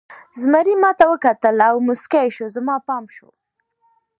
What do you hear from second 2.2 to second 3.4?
شو، زما پام شو.